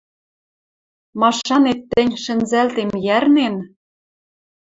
[1.19, 3.55] Машанет тӹнь— шӹнзӓлтем йӓрнен?